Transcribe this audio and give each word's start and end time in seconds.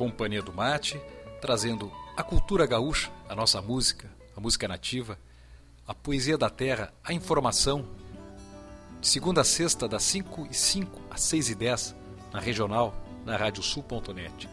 Companhia 0.00 0.40
do 0.40 0.50
Mate, 0.50 0.98
trazendo 1.42 1.92
a 2.16 2.22
cultura 2.22 2.66
gaúcha, 2.66 3.10
a 3.28 3.34
nossa 3.34 3.60
música, 3.60 4.10
a 4.34 4.40
música 4.40 4.66
nativa, 4.66 5.18
a 5.86 5.92
poesia 5.92 6.38
da 6.38 6.48
terra, 6.48 6.90
a 7.04 7.12
informação. 7.12 7.86
De 8.98 9.06
segunda 9.06 9.42
a 9.42 9.44
sexta, 9.44 9.86
das 9.86 10.02
5 10.04 10.48
e 10.50 10.54
5 10.54 11.02
às 11.10 11.20
6 11.20 11.50
e 11.50 11.54
10, 11.54 11.96
na 12.32 12.40
regional, 12.40 12.94
na 13.26 13.36
radiosul.net. 13.36 14.48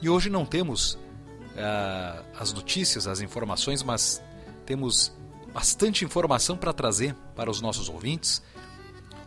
E 0.00 0.08
hoje 0.08 0.30
não 0.30 0.46
temos 0.46 0.94
uh, 0.94 2.24
as 2.38 2.52
notícias, 2.52 3.08
as 3.08 3.20
informações, 3.20 3.82
mas 3.82 4.22
temos 4.64 5.12
bastante 5.52 6.04
informação 6.04 6.56
para 6.56 6.72
trazer 6.72 7.16
para 7.34 7.50
os 7.50 7.60
nossos 7.60 7.88
ouvintes. 7.88 8.40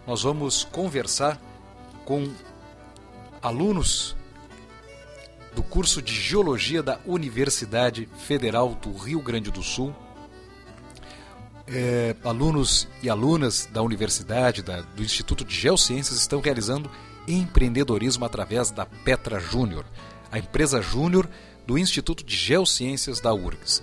Nós 0.07 0.23
vamos 0.23 0.63
conversar 0.63 1.37
com 2.05 2.33
alunos 3.41 4.15
do 5.57 5.63
curso 5.63 6.03
de 6.03 6.13
Geologia 6.13 6.83
da 6.83 6.99
Universidade 7.03 8.07
Federal 8.27 8.75
do 8.79 8.95
Rio 8.95 9.19
Grande 9.19 9.49
do 9.49 9.63
Sul. 9.63 9.91
É, 11.65 12.15
alunos 12.23 12.87
e 13.01 13.09
alunas 13.09 13.67
da 13.73 13.81
universidade, 13.81 14.61
da, 14.61 14.81
do 14.81 15.01
Instituto 15.01 15.43
de 15.43 15.55
Geociências, 15.55 16.19
estão 16.19 16.41
realizando 16.41 16.91
empreendedorismo 17.27 18.23
através 18.23 18.69
da 18.69 18.85
Petra 18.85 19.39
Júnior, 19.39 19.83
a 20.31 20.37
empresa 20.37 20.79
júnior 20.79 21.27
do 21.65 21.75
Instituto 21.75 22.23
de 22.23 22.35
Geociências 22.35 23.19
da 23.19 23.33
URGS. 23.33 23.81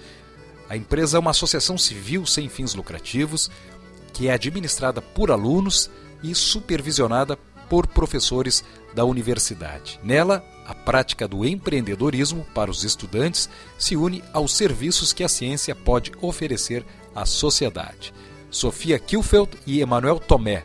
A 0.68 0.76
empresa 0.76 1.16
é 1.16 1.20
uma 1.20 1.32
associação 1.32 1.76
civil 1.76 2.24
sem 2.24 2.48
fins 2.48 2.72
lucrativos 2.76 3.50
que 4.12 4.28
é 4.28 4.32
administrada 4.32 5.02
por 5.02 5.32
alunos 5.32 5.90
e 6.22 6.36
supervisionada 6.36 7.36
por 7.68 7.88
professores 7.88 8.64
da 8.94 9.04
universidade. 9.04 9.98
Nela, 10.04 10.44
a 10.66 10.74
prática 10.74 11.28
do 11.28 11.44
empreendedorismo 11.44 12.46
para 12.54 12.70
os 12.70 12.84
estudantes 12.84 13.48
se 13.78 13.96
une 13.96 14.22
aos 14.32 14.56
serviços 14.56 15.12
que 15.12 15.22
a 15.22 15.28
ciência 15.28 15.74
pode 15.74 16.12
oferecer 16.20 16.84
à 17.14 17.26
sociedade. 17.26 18.12
Sofia 18.50 18.98
Kilfeld 18.98 19.50
e 19.66 19.80
Emanuel 19.80 20.18
Tomé 20.18 20.64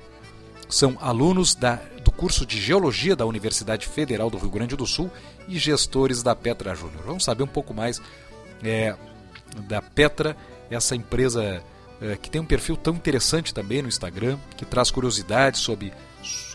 são 0.70 0.96
alunos 1.02 1.56
da, 1.56 1.76
do 2.04 2.12
curso 2.12 2.46
de 2.46 2.62
Geologia 2.62 3.16
da 3.16 3.26
Universidade 3.26 3.88
Federal 3.88 4.30
do 4.30 4.38
Rio 4.38 4.52
Grande 4.52 4.76
do 4.76 4.86
Sul 4.86 5.10
e 5.48 5.58
gestores 5.58 6.22
da 6.22 6.36
Petra 6.36 6.76
Júnior. 6.76 7.04
Vamos 7.04 7.24
saber 7.24 7.44
um 7.44 7.48
pouco 7.48 7.74
mais 7.74 8.00
é, 8.64 8.96
da 9.68 9.82
Petra, 9.82 10.38
essa 10.70 10.96
empresa 10.96 11.64
é, 12.00 12.16
que 12.16 12.30
tem 12.30 12.40
um 12.40 12.46
perfil 12.46 12.78
tão 12.78 12.94
interessante 12.94 13.54
também 13.54 13.82
no 13.82 13.88
Instagram, 13.88 14.38
que 14.56 14.64
traz 14.64 14.92
curiosidades 14.92 15.62
sobre 15.62 15.92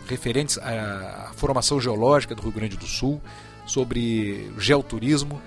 referentes 0.06 0.58
à 0.58 1.32
formação 1.36 1.80
geológica 1.80 2.34
do 2.34 2.42
Rio 2.42 2.52
Grande 2.52 2.76
do 2.76 2.86
Sul, 2.86 3.20
sobre 3.66 4.50
geoturismo 4.58 5.40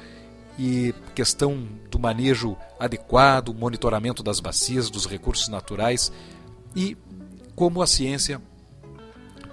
e 0.57 0.93
questão 1.13 1.67
do 1.89 1.99
manejo 1.99 2.57
adequado, 2.79 3.53
monitoramento 3.53 4.23
das 4.23 4.39
bacias, 4.39 4.89
dos 4.89 5.05
recursos 5.05 5.47
naturais 5.47 6.11
e 6.75 6.97
como 7.55 7.81
a 7.81 7.87
ciência 7.87 8.41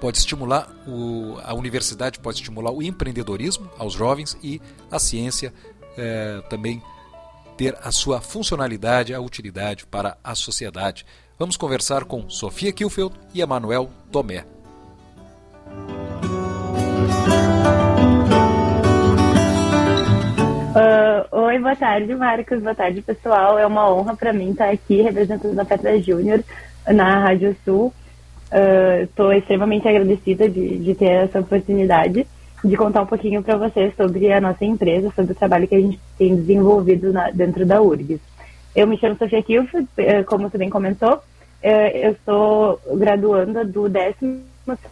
pode 0.01 0.19
estimular 0.19 0.69
o, 0.87 1.39
a 1.43 1.55
universidade 1.55 2.19
pode 2.19 2.39
estimular 2.39 2.71
o 2.71 2.83
empreendedorismo 2.83 3.71
aos 3.79 3.93
jovens 3.93 4.37
e 4.43 4.61
a 4.91 4.99
ciência 4.99 5.53
é, 5.97 6.43
também 6.49 6.83
ter 7.57 7.79
a 7.83 7.93
sua 7.93 8.21
funcionalidade, 8.21 9.15
a 9.15 9.21
utilidade 9.21 9.87
para 9.87 10.19
a 10.25 10.35
sociedade. 10.35 11.07
Vamos 11.39 11.57
conversar 11.57 12.05
com 12.05 12.29
Sofia 12.29 12.73
Kilfeld 12.73 13.15
e 13.33 13.41
Emanuel 13.41 13.91
Tomé. 14.11 14.54
Uh, 20.75 21.23
oi, 21.31 21.59
boa 21.59 21.77
tarde, 21.77 22.15
Marcos. 22.15 22.63
Boa 22.63 22.75
tarde, 22.75 23.01
pessoal. 23.01 23.59
É 23.59 23.67
uma 23.67 23.93
honra 23.93 24.17
para 24.17 24.33
mim 24.33 24.51
estar 24.51 24.71
aqui 24.71 25.03
representando 25.03 25.59
a 25.59 25.65
Petra 25.65 26.01
Júnior 26.01 26.43
na 26.89 27.21
Rádio 27.21 27.57
Sul. 27.65 27.93
Estou 29.03 29.29
uh, 29.29 29.33
extremamente 29.33 29.89
agradecida 29.89 30.49
de, 30.49 30.79
de 30.79 30.95
ter 30.95 31.11
essa 31.11 31.41
oportunidade 31.41 32.27
de 32.65 32.77
contar 32.77 33.03
um 33.03 33.07
pouquinho 33.07 33.43
para 33.43 33.57
vocês 33.57 33.95
sobre 33.95 34.33
a 34.33 34.41
nossa 34.41 34.65
empresa, 34.65 35.13
sobre 35.15 35.33
o 35.33 35.35
trabalho 35.35 35.69
que 35.69 35.75
a 35.75 35.81
gente 35.81 36.01
tem 36.17 36.35
desenvolvido 36.35 37.13
na, 37.13 37.31
dentro 37.31 37.67
da 37.67 37.81
URGS. 37.81 38.21
Eu 38.75 38.87
me 38.87 38.97
chamo 38.99 39.17
Sofia 39.17 39.43
Kilf, 39.43 39.73
eh, 39.99 40.23
como 40.25 40.49
você 40.49 40.57
bem 40.57 40.71
comentou, 40.71 41.21
eh, 41.63 42.09
eu 42.09 42.17
sou 42.25 42.81
graduanda 42.97 43.65
do 43.65 43.89
décimo 43.89 44.41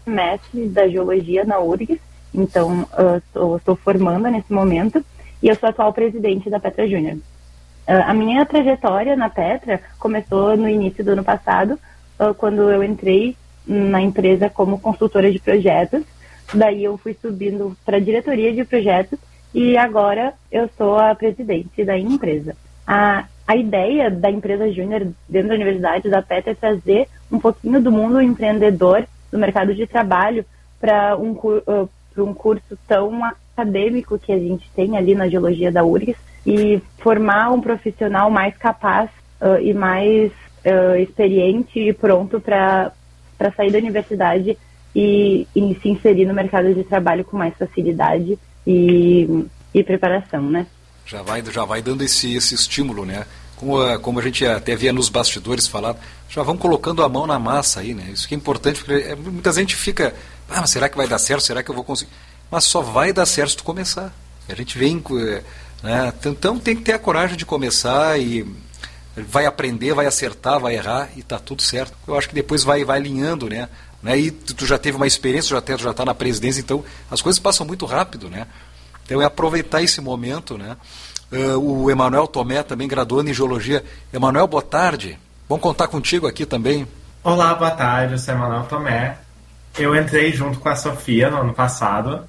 semestre 0.05 0.69
da 0.69 0.89
Geologia 0.89 1.45
na 1.45 1.59
URGS, 1.59 2.01
então 2.35 2.87
estou 3.57 3.77
formando 3.77 4.29
nesse 4.29 4.53
momento, 4.53 5.05
e 5.43 5.49
eu 5.49 5.57
sou 5.57 5.69
atual 5.69 5.93
presidente 5.93 6.49
da 6.49 6.61
Petra 6.61 6.87
Júnior. 6.89 7.19
A 7.87 8.15
minha 8.15 8.47
trajetória 8.47 9.17
na 9.17 9.29
Petra 9.29 9.81
começou 9.99 10.57
no 10.57 10.69
início 10.69 11.05
do 11.05 11.13
ano 11.13 11.25
passado, 11.25 11.79
quando 12.39 12.71
eu 12.71 12.83
entrei 12.85 13.37
na 13.67 14.01
empresa 14.01 14.49
como 14.49 14.79
consultora 14.79 15.31
de 15.31 15.39
projetos, 15.39 16.05
Daí 16.55 16.85
eu 16.85 16.99
fui 16.99 17.17
subindo 17.21 17.77
para 17.85 17.97
a 17.97 18.01
diretoria 18.01 18.53
de 18.53 18.65
projetos 18.65 19.19
e 19.55 19.77
agora 19.77 20.35
eu 20.51 20.69
sou 20.77 20.99
a 20.99 21.15
presidente 21.15 21.85
da 21.85 21.99
empresa. 21.99 22.55
A, 22.87 23.25
a 23.47 23.57
ideia 23.57 24.11
da 24.11 24.31
empresa 24.31 24.71
júnior 24.71 25.07
dentro 25.29 25.49
da 25.49 25.55
universidade 25.55 26.11
da 26.11 26.21
PET 26.21 26.51
é 26.51 26.55
trazer 26.55 27.09
um 27.31 27.39
pouquinho 27.39 27.81
do 27.81 27.91
mundo 27.91 28.21
empreendedor, 28.21 29.07
do 29.33 29.39
mercado 29.39 29.75
de 29.75 29.87
trabalho, 29.87 30.45
para 30.79 31.17
um, 31.17 31.33
uh, 31.33 31.89
um 32.19 32.35
curso 32.35 32.79
tão 32.87 33.25
acadêmico 33.25 34.19
que 34.19 34.33
a 34.33 34.39
gente 34.39 34.71
tem 34.77 34.97
ali 34.97 35.15
na 35.15 35.29
geologia 35.29 35.73
da 35.73 35.83
URGS 35.83 36.17
e 36.47 36.81
formar 36.99 37.51
um 37.51 37.61
profissional 37.61 38.31
mais 38.31 38.57
capaz 38.57 39.11
uh, 39.41 39.59
e 39.61 39.73
mais 39.73 40.31
uh, 40.65 40.97
experiente 41.01 41.79
e 41.79 41.93
pronto 41.93 42.41
para 42.41 42.93
sair 43.57 43.71
da 43.71 43.79
universidade 43.79 44.59
e, 44.95 45.47
e 45.55 45.79
se 45.81 45.89
inserir 45.89 46.27
no 46.27 46.35
mercado 46.35 46.75
de 46.75 46.85
trabalho 46.85 47.25
com 47.25 47.37
mais 47.37 47.55
facilidade 47.57 48.39
e, 48.67 49.47
e 49.73 49.83
preparação, 49.83 50.51
né? 50.51 50.67
Já 51.07 51.23
vai, 51.23 51.43
já 51.45 51.65
vai 51.65 51.83
dando 51.83 52.03
esse, 52.03 52.35
esse 52.37 52.55
estímulo, 52.55 53.05
né? 53.05 53.25
Como 53.63 53.81
a, 53.81 53.97
como 53.97 54.19
a 54.19 54.23
gente 54.23 54.45
até 54.45 54.75
via 54.75 54.93
nos 54.93 55.09
bastidores 55.09 55.69
falar, 55.69 55.95
já 56.29 56.43
vão 56.43 56.57
colocando 56.57 57.01
a 57.05 57.09
mão 57.09 57.29
na 57.29 57.39
massa 57.39 57.79
aí, 57.79 57.95
né? 57.95 58.11
Isso 58.13 58.27
que 58.27 58.35
é 58.35 58.37
importante, 58.37 58.83
porque 58.83 59.05
é, 59.05 59.15
muita 59.15 59.53
gente 59.53 59.77
fica, 59.77 60.13
ah, 60.51 60.67
será 60.67 60.89
que 60.89 60.97
vai 60.97 61.07
dar 61.07 61.21
certo? 61.21 61.45
Será 61.45 61.63
que 61.63 61.71
eu 61.71 61.75
vou 61.77 61.85
conseguir? 61.85 62.11
Mas 62.51 62.65
só 62.65 62.81
vai 62.81 63.13
dar 63.13 63.25
certo 63.25 63.51
se 63.51 63.57
tu 63.59 63.63
começar. 63.63 64.13
A 64.49 64.55
gente 64.57 64.77
vem, 64.77 65.01
né? 65.81 66.13
Então 66.27 66.59
tem 66.59 66.75
que 66.75 66.83
ter 66.83 66.95
a 66.95 66.99
coragem 66.99 67.37
de 67.37 67.47
começar 67.47 68.19
e 68.19 68.45
vai 69.17 69.47
aprender, 69.47 69.95
vai 69.95 70.07
acertar, 70.07 70.59
vai 70.59 70.75
errar 70.75 71.11
e 71.17 71.23
tá 71.23 71.39
tudo 71.39 71.63
certo. 71.63 71.95
Eu 72.05 72.19
acho 72.19 72.29
que 72.29 72.35
depois 72.35 72.65
vai, 72.65 72.85
vai 72.85 72.99
alinhando, 72.99 73.49
né? 73.49 73.69
né? 74.03 74.19
E 74.19 74.33
tu 74.33 74.67
já 74.67 74.77
teve 74.77 74.97
uma 74.97 75.07
experiência, 75.07 75.51
já 75.51 75.59
está 75.59 75.77
já 75.77 75.95
tá 75.95 76.05
na 76.05 76.17
presidência, 76.17 76.61
então 76.61 76.85
as 77.09 77.23
coisas 77.23 77.39
passam 77.39 77.65
muito 77.65 77.87
rápido, 77.87 78.29
né? 78.29 78.49
Então 79.05 79.23
é 79.23 79.25
aproveitar 79.25 79.85
esse 79.85 80.01
momento, 80.01 80.59
né? 80.59 80.77
Uh, 81.33 81.59
o 81.59 81.91
Emanuel 81.91 82.27
Tomé 82.27 82.63
também 82.63 82.87
graduando 82.87 83.31
em 83.31 83.35
Geologia. 83.35 83.83
Emanuel, 84.13 84.47
boa 84.47 84.63
tarde. 84.63 85.19
Vamos 85.49 85.63
contar 85.63 85.89
contigo 85.89 86.27
aqui 86.27 86.45
também. 86.45 86.87
Olá, 87.25 87.55
boa 87.55 87.71
tarde. 87.71 88.13
Eu 88.13 88.19
sou 88.19 88.35
Emanuel 88.35 88.65
Tomé. 88.65 89.17
Eu 89.79 89.97
entrei 89.97 90.31
junto 90.33 90.59
com 90.59 90.69
a 90.69 90.77
Sofia 90.77 91.31
no 91.31 91.39
ano 91.39 91.55
passado. 91.55 92.29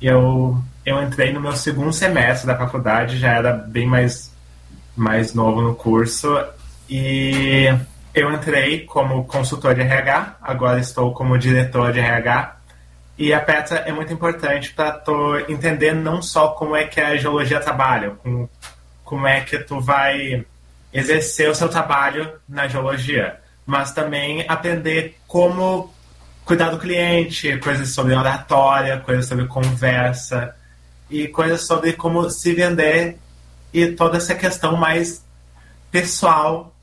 Eu, 0.00 0.56
eu 0.86 1.02
entrei 1.02 1.32
no 1.32 1.40
meu 1.40 1.56
segundo 1.56 1.92
semestre 1.92 2.46
da 2.46 2.56
faculdade, 2.56 3.18
já 3.18 3.32
era 3.32 3.52
bem 3.52 3.88
mais, 3.88 4.32
mais 4.94 5.34
novo 5.34 5.60
no 5.60 5.74
curso. 5.74 6.28
E 6.88 7.76
eu 8.14 8.32
entrei 8.32 8.80
como 8.84 9.24
consultor 9.24 9.74
de 9.74 9.80
RH, 9.80 10.36
agora 10.40 10.78
estou 10.78 11.12
como 11.12 11.36
diretor 11.36 11.92
de 11.92 11.98
RH. 11.98 12.53
E 13.16 13.32
a 13.32 13.40
Petra 13.40 13.78
é 13.78 13.92
muito 13.92 14.12
importante 14.12 14.72
para 14.72 14.92
tu 14.92 15.36
entender 15.48 15.94
não 15.94 16.20
só 16.20 16.48
como 16.48 16.74
é 16.74 16.84
que 16.84 17.00
a 17.00 17.16
geologia 17.16 17.60
trabalha, 17.60 18.10
como, 18.22 18.50
como 19.04 19.26
é 19.26 19.40
que 19.40 19.58
tu 19.58 19.80
vai 19.80 20.44
exercer 20.92 21.48
o 21.48 21.54
seu 21.54 21.68
trabalho 21.68 22.32
na 22.48 22.66
geologia, 22.66 23.40
mas 23.64 23.92
também 23.92 24.44
aprender 24.48 25.16
como 25.28 25.92
cuidar 26.44 26.70
do 26.70 26.78
cliente, 26.78 27.56
coisas 27.58 27.90
sobre 27.90 28.14
oratória, 28.14 28.98
coisas 28.98 29.26
sobre 29.26 29.46
conversa 29.46 30.54
e 31.08 31.28
coisas 31.28 31.62
sobre 31.62 31.92
como 31.94 32.28
se 32.28 32.52
vender 32.52 33.18
e 33.72 33.88
toda 33.88 34.18
essa 34.18 34.34
questão 34.34 34.76
mais 34.76 35.24
pessoal 35.90 36.74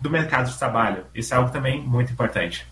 do 0.00 0.10
mercado 0.10 0.50
de 0.50 0.58
trabalho. 0.58 1.04
Isso 1.14 1.34
é 1.34 1.36
algo 1.36 1.50
também 1.50 1.80
muito 1.80 2.12
importante. 2.12 2.66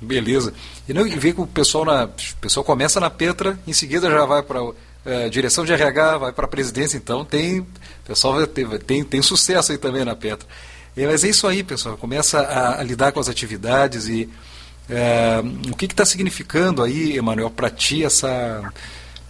Beleza. 0.00 0.54
E 0.88 0.94
não 0.94 1.04
vê 1.04 1.32
que 1.32 1.40
o 1.40 1.46
pessoal 1.46 1.84
na, 1.84 2.04
o 2.04 2.36
pessoal 2.40 2.64
começa 2.64 2.98
na 2.98 3.10
Petra, 3.10 3.58
em 3.66 3.72
seguida 3.72 4.10
já 4.10 4.24
vai 4.24 4.42
para 4.42 4.60
é, 5.04 5.28
direção 5.28 5.64
de 5.64 5.72
RH, 5.72 6.18
vai 6.18 6.32
para 6.32 6.46
a 6.46 6.48
presidência, 6.48 6.96
então 6.96 7.24
tem 7.24 7.66
pessoal 8.06 8.46
tem, 8.46 8.66
tem, 8.78 9.04
tem 9.04 9.22
sucesso 9.22 9.72
aí 9.72 9.78
também 9.78 10.04
na 10.04 10.16
Petra. 10.16 10.48
É, 10.96 11.06
mas 11.06 11.22
é 11.22 11.28
isso 11.28 11.46
aí, 11.46 11.62
pessoal. 11.62 11.96
Começa 11.96 12.40
a, 12.40 12.80
a 12.80 12.82
lidar 12.82 13.12
com 13.12 13.20
as 13.20 13.28
atividades 13.28 14.08
e 14.08 14.28
é, 14.88 15.40
o 15.70 15.76
que 15.76 15.84
está 15.84 16.04
significando 16.04 16.82
aí, 16.82 17.16
Emanuel, 17.16 17.50
para 17.50 17.70
ti 17.70 18.04
essa 18.04 18.72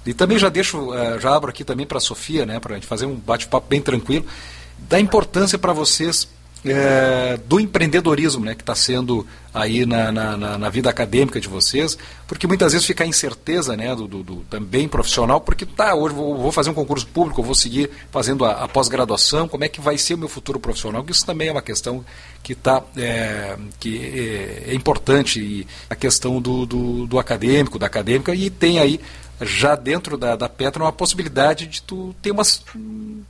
E 0.06 0.14
também 0.14 0.38
já 0.38 0.48
deixo, 0.48 0.78
uh, 0.78 1.20
já 1.20 1.36
abro 1.36 1.50
aqui 1.50 1.62
também 1.62 1.86
para 1.86 1.98
a 1.98 2.00
Sofia, 2.00 2.46
né, 2.46 2.58
para 2.58 2.72
a 2.72 2.74
gente 2.76 2.86
fazer 2.86 3.04
um 3.04 3.14
bate-papo 3.14 3.66
bem 3.68 3.82
tranquilo, 3.82 4.24
da 4.78 4.98
importância 4.98 5.58
para 5.58 5.74
vocês 5.74 6.26
é, 6.64 7.38
do 7.46 7.58
empreendedorismo 7.58 8.44
né, 8.44 8.54
que 8.54 8.62
está 8.62 8.74
sendo 8.74 9.26
aí 9.52 9.84
na, 9.84 10.12
na, 10.12 10.36
na, 10.36 10.68
vida 10.68 10.88
acadêmica 10.88 11.40
de 11.40 11.48
vocês, 11.48 11.98
porque 12.28 12.46
muitas 12.46 12.72
vezes 12.72 12.86
fica 12.86 13.02
a 13.02 13.06
incerteza 13.06 13.76
né, 13.76 13.94
do, 13.96 14.06
do, 14.06 14.22
do 14.22 14.36
também 14.48 14.86
profissional, 14.86 15.40
porque 15.40 15.66
tá, 15.66 15.94
hoje 15.94 16.14
vou, 16.14 16.36
vou, 16.36 16.52
fazer 16.52 16.70
um 16.70 16.74
concurso 16.74 17.06
público, 17.06 17.42
vou 17.42 17.54
seguir 17.54 17.90
fazendo 18.12 18.44
a, 18.44 18.64
a 18.64 18.68
pós-graduação, 18.68 19.48
como 19.48 19.64
é 19.64 19.68
que 19.68 19.80
vai 19.80 19.98
ser 19.98 20.14
o 20.14 20.18
meu 20.18 20.28
futuro 20.28 20.60
profissional? 20.60 21.04
Isso 21.08 21.26
também 21.26 21.48
é 21.48 21.52
uma 21.52 21.62
questão 21.62 22.04
que, 22.42 22.54
tá, 22.54 22.82
é, 22.96 23.56
que 23.80 23.98
é, 23.98 24.70
é, 24.70 24.74
importante, 24.74 25.40
e 25.40 25.66
a 25.88 25.96
questão 25.96 26.40
do, 26.40 26.64
do, 26.66 27.06
do 27.06 27.18
acadêmico, 27.18 27.78
da 27.78 27.86
acadêmica, 27.86 28.34
e 28.34 28.50
tem 28.50 28.78
aí 28.78 29.00
já 29.40 29.74
dentro 29.74 30.16
da, 30.18 30.36
da 30.36 30.48
Petra 30.48 30.82
uma 30.84 30.92
possibilidade 30.92 31.66
de 31.66 31.82
tu 31.82 32.14
ter 32.20 32.30
umas. 32.30 32.62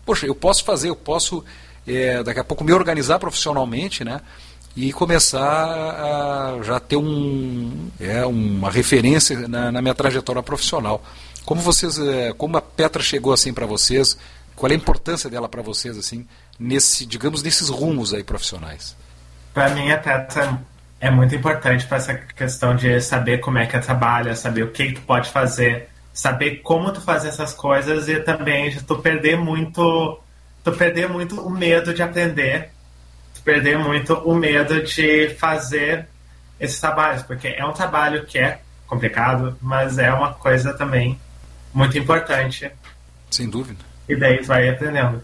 Poxa, 0.05 0.27
eu 0.27 0.35
posso 0.35 0.65
fazer, 0.65 0.89
eu 0.89 0.97
posso 0.97 1.45
é, 1.87 2.23
daqui 2.23 2.41
a 2.41 2.45
pouco 2.45 2.65
me 2.65 2.73
organizar 2.73 3.19
profissionalmente, 3.19 4.05
né? 4.05 4.21
E 4.77 4.93
começar 4.93 5.41
a 5.43 6.63
já 6.63 6.79
ter 6.79 6.97
um, 6.97 7.91
é, 7.99 8.25
uma 8.25 8.71
referência 8.71 9.49
na, 9.49 9.73
na 9.73 9.83
minha 9.83 9.95
trajetória 9.95 10.43
profissional. 10.43 11.03
Como 11.45 11.61
vocês, 11.61 11.99
é, 11.99 12.33
como 12.33 12.57
a 12.57 12.63
Petra 12.63 13.03
chegou 13.03 13.33
assim 13.33 13.53
para 13.53 13.67
vocês? 13.67 14.17
Qual 14.55 14.71
é 14.71 14.75
a 14.75 14.77
importância 14.77 15.29
dela 15.29 15.49
para 15.49 15.63
vocês 15.63 15.99
assim 15.99 16.27
nesse, 16.59 17.05
digamos, 17.07 17.43
nesses 17.43 17.69
rumos 17.69 18.15
aí 18.15 18.23
profissionais? 18.23 18.95
Para 19.53 19.71
mim 19.71 19.91
a 19.91 19.99
Petra 19.99 20.61
é 21.01 21.11
muito 21.11 21.35
importante 21.35 21.87
para 21.87 21.97
essa 21.97 22.15
questão 22.15 22.77
de 22.77 23.01
saber 23.01 23.39
como 23.39 23.59
é 23.59 23.67
que 23.67 23.75
ela 23.75 23.85
trabalha, 23.85 24.37
saber 24.37 24.63
o 24.63 24.71
que, 24.71 24.89
que 24.89 24.93
tu 24.93 25.01
pode 25.01 25.31
fazer, 25.31 25.89
saber 26.13 26.57
como 26.57 26.93
tu 26.93 27.01
fazer 27.01 27.29
essas 27.29 27.55
coisas 27.55 28.07
e 28.09 28.21
também 28.21 28.77
tu 28.87 28.99
perder 28.99 29.39
muito 29.39 30.21
tu 30.63 30.73
perder 30.73 31.09
muito 31.09 31.41
o 31.41 31.51
medo 31.51 31.93
de 31.95 32.03
aprender, 32.03 32.71
tu 33.35 33.43
perder 33.43 33.79
muito 33.79 34.15
o 34.15 34.35
medo 34.35 34.83
de 34.83 35.31
fazer 35.39 36.07
esses 36.59 36.81
trabalhos, 36.81 37.23
porque 37.23 37.49
é 37.49 37.65
um 37.65 37.73
trabalho 37.73 38.27
que 38.27 38.39
é 38.39 38.61
complicado, 38.87 39.57
mas 39.63 39.99
é 39.99 40.13
uma 40.13 40.35
coisa 40.35 40.75
também 40.75 41.19
muito 41.73 41.97
importante. 41.97 42.71
Sem 43.31 43.49
dúvida. 43.49 43.85
E 44.09 44.17
daí 44.17 44.39
tu 44.39 44.47
vai 44.47 44.69
aprendendo. 44.69 45.23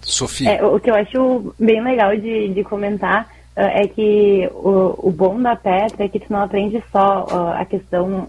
Sofia. 0.00 0.52
É, 0.52 0.64
o 0.64 0.80
que 0.80 0.90
eu 0.90 0.94
acho 0.94 1.54
bem 1.58 1.82
legal 1.82 2.16
de, 2.16 2.48
de 2.48 2.64
comentar 2.64 3.24
uh, 3.56 3.60
é 3.60 3.86
que 3.86 4.48
o, 4.52 5.08
o 5.08 5.10
bom 5.10 5.40
da 5.40 5.54
Petra 5.54 6.04
é 6.04 6.08
que 6.08 6.18
tu 6.18 6.32
não 6.32 6.42
aprende 6.42 6.82
só 6.90 7.24
uh, 7.24 7.60
a 7.60 7.64
questão 7.64 8.28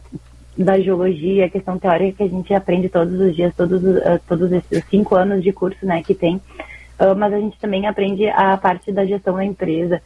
da 0.57 0.79
geologia, 0.79 1.45
a 1.45 1.49
questão 1.49 1.77
teórica 1.77 2.17
que 2.17 2.23
a 2.23 2.29
gente 2.29 2.53
aprende 2.53 2.87
todos 2.87 3.19
os 3.19 3.35
dias, 3.35 3.53
todos, 3.55 3.83
uh, 3.83 4.19
todos 4.27 4.51
esses 4.51 4.83
cinco 4.85 5.15
anos 5.15 5.43
de 5.43 5.51
curso 5.51 5.85
né, 5.85 6.01
que 6.01 6.15
tem, 6.15 6.37
uh, 6.37 7.15
mas 7.17 7.33
a 7.33 7.39
gente 7.39 7.59
também 7.59 7.85
aprende 7.87 8.27
a 8.29 8.55
parte 8.55 8.91
da 8.91 9.05
gestão 9.05 9.35
da 9.35 9.43
empresa, 9.43 10.01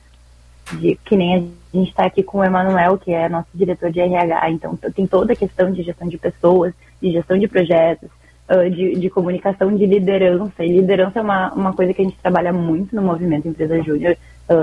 de, 0.73 0.95
que 1.05 1.15
nem 1.15 1.35
a 1.35 1.77
gente 1.77 1.89
está 1.89 2.05
aqui 2.05 2.23
com 2.23 2.39
o 2.39 2.43
Emanuel, 2.43 2.97
que 2.97 3.11
é 3.11 3.29
nosso 3.29 3.49
diretor 3.53 3.91
de 3.91 3.99
RH, 3.99 4.49
então 4.49 4.75
tem 4.75 5.05
toda 5.05 5.33
a 5.33 5.35
questão 5.35 5.71
de 5.71 5.83
gestão 5.83 6.07
de 6.07 6.17
pessoas, 6.17 6.73
de 7.01 7.11
gestão 7.11 7.37
de 7.37 7.47
projetos, 7.47 8.09
uh, 8.49 8.69
de, 8.71 8.95
de, 8.95 9.09
comunicação, 9.09 9.75
de 9.75 9.85
liderança, 9.85 10.65
e 10.65 10.71
liderança 10.71 11.19
é 11.19 11.21
uma, 11.21 11.53
uma 11.53 11.73
coisa 11.73 11.93
que 11.93 12.01
a 12.01 12.05
gente 12.05 12.17
trabalha 12.17 12.51
muito 12.51 12.95
no 12.95 13.03
movimento 13.03 13.47
Empresa 13.47 13.81
Júnior 13.83 14.17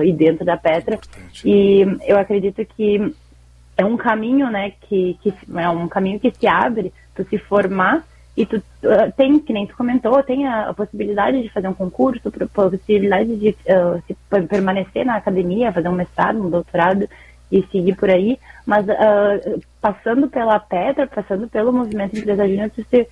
e 0.04 0.12
dentro 0.12 0.44
da 0.44 0.56
Petra, 0.56 0.98
e 1.44 1.86
eu 2.08 2.18
acredito 2.18 2.60
que 2.76 3.14
é 3.76 3.84
um 3.84 3.96
caminho, 3.96 4.50
né, 4.50 4.72
que, 4.82 5.18
que 5.22 5.32
é 5.54 5.68
um 5.68 5.86
caminho 5.88 6.18
que 6.18 6.30
se 6.30 6.46
abre, 6.46 6.92
tu 7.14 7.24
se 7.24 7.38
formar 7.38 8.04
e 8.36 8.44
tu 8.44 8.56
uh, 8.56 9.12
tem, 9.16 9.38
que 9.38 9.52
nem 9.52 9.66
tu 9.66 9.76
comentou, 9.76 10.22
tem 10.22 10.46
a, 10.46 10.68
a, 10.68 10.74
possibilidade 10.74 11.42
de 11.42 11.48
fazer 11.48 11.68
um 11.68 11.74
concurso, 11.74 12.28
a 12.28 12.46
possibilidade 12.46 13.34
de 13.36 13.50
uh, 13.50 14.02
se, 14.06 14.16
permanecer 14.46 15.06
na 15.06 15.16
academia, 15.16 15.72
fazer 15.72 15.88
um 15.88 15.92
mestrado, 15.92 16.42
um 16.42 16.50
doutorado 16.50 17.08
e 17.50 17.62
seguir 17.70 17.94
por 17.96 18.10
aí, 18.10 18.38
mas 18.66 18.86
uh, 18.86 19.60
passando 19.80 20.28
pela 20.28 20.58
pedra, 20.58 21.06
passando 21.06 21.48
pelo 21.48 21.72
movimento 21.72 22.18
Empresa 22.18 22.46
Júnior, 22.46 22.70
tu, 22.70 22.84
se, 22.90 23.08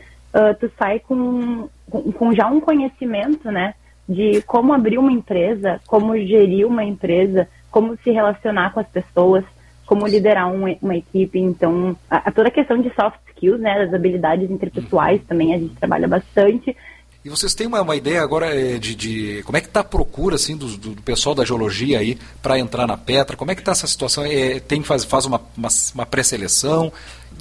tu 0.59 0.71
sai 0.77 0.99
com, 0.99 1.69
com, 1.89 2.13
com 2.13 2.35
já 2.35 2.49
um 2.49 2.61
conhecimento, 2.61 3.51
né, 3.51 3.75
de 4.09 4.43
como 4.43 4.75
abrir 4.75 4.99
uma 4.99 5.13
empresa, 5.13 5.81
como 5.87 6.17
gerir 6.19 6.67
uma 6.67 6.85
empresa, 6.85 7.49
como 7.71 7.97
se 7.99 8.11
relacionar 8.11 8.73
com 8.73 8.81
as 8.81 8.89
pessoas, 8.89 9.45
como 9.87 10.07
liderar 10.07 10.51
um, 10.51 10.77
uma 10.81 10.97
equipe. 10.97 11.39
Então, 11.39 11.97
a, 12.11 12.29
a, 12.29 12.33
toda 12.33 12.49
a 12.49 12.53
questão 12.53 12.81
de 12.81 12.93
soft 12.95 13.19
skills, 13.29 13.61
né, 13.61 13.85
das 13.85 13.95
habilidades 13.95 14.51
interpessoais 14.51 15.21
uhum. 15.21 15.27
também 15.27 15.55
a 15.55 15.59
gente 15.59 15.75
trabalha 15.77 16.09
bastante. 16.09 16.77
E 17.25 17.31
vocês 17.31 17.55
têm 17.55 17.67
uma, 17.67 17.81
uma 17.81 17.97
ideia 17.97 18.23
agora 18.23 18.55
eh, 18.55 18.79
de, 18.79 18.95
de, 18.95 19.43
como 19.45 19.57
é 19.57 19.61
que 19.63 19.67
está 19.67 19.81
a 19.81 19.85
procura 19.85 20.35
assim 20.35 20.59
do, 20.59 20.77
do, 20.77 21.01
pessoal 21.01 21.35
da 21.35 21.43
geologia 21.43 21.99
aí 21.99 22.19
para 22.43 22.59
entrar 22.59 22.87
na 22.87 22.99
Petra? 22.99 23.35
Como 23.35 23.51
é 23.51 23.55
que 23.55 23.63
está 23.63 23.73
essa 23.73 23.87
situação? 23.87 24.27
É, 24.27 24.61
tem 24.61 24.83
faz, 24.83 25.05
faz 25.05 25.25
uma, 25.25 25.41
uma, 25.57 25.69
uma 25.95 26.05
pré-seleção? 26.05 26.93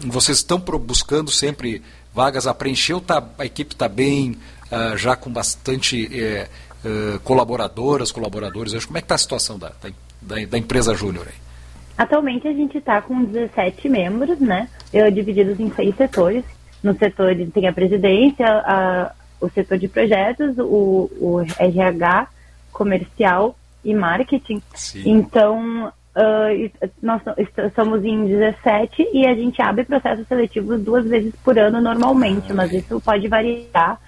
Vocês 0.05 0.37
estão 0.37 0.57
buscando 0.57 1.29
sempre 1.29 1.81
vagas 2.13 2.47
a 2.47 2.53
preencher? 2.53 2.93
Ou 2.93 3.01
tá, 3.01 3.21
a 3.37 3.45
equipe 3.45 3.73
está 3.73 3.89
bem, 3.89 4.37
uh, 4.71 4.97
já 4.97 5.17
com 5.17 5.29
bastante 5.29 6.09
é, 6.17 6.47
uh, 6.85 7.19
colaboradoras, 7.19 8.09
colaboradores? 8.09 8.85
Como 8.85 8.97
é 8.97 9.01
que 9.01 9.05
está 9.05 9.15
a 9.15 9.17
situação 9.17 9.59
da, 9.59 9.73
da, 10.21 10.45
da 10.45 10.57
empresa 10.57 10.95
Júnior 10.95 11.27
aí? 11.27 11.42
Atualmente 11.97 12.47
a 12.47 12.53
gente 12.53 12.77
está 12.77 13.01
com 13.01 13.23
17 13.23 13.87
membros, 13.89 14.39
né? 14.39 14.67
Divididos 15.13 15.59
em 15.59 15.71
seis 15.71 15.95
setores. 15.95 16.43
No 16.83 16.97
setor 16.97 17.35
tem 17.53 17.67
a 17.67 17.73
presidência, 17.73 18.45
a, 18.45 19.11
o 19.39 19.49
setor 19.49 19.77
de 19.77 19.87
projetos, 19.87 20.57
o, 20.57 21.09
o 21.19 21.45
RH, 21.59 22.27
comercial 22.71 23.55
e 23.83 23.93
marketing. 23.93 24.61
Sim. 24.73 25.03
Então, 25.05 25.87
uh, 25.87 26.91
nós 27.01 27.21
somos 27.75 28.03
em 28.03 28.25
17 28.25 29.09
e 29.13 29.27
a 29.27 29.35
gente 29.35 29.61
abre 29.61 29.85
processos 29.85 30.27
seletivos 30.27 30.81
duas 30.81 31.05
vezes 31.05 31.33
por 31.43 31.57
ano 31.57 31.79
normalmente, 31.79 32.51
ah, 32.51 32.55
mas 32.55 32.73
isso 32.73 32.99
pode 32.99 33.27
variar 33.27 33.99